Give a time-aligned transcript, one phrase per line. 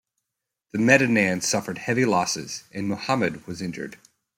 [0.71, 3.99] The Medinans suffered heavy losses, and Muhammad was injured.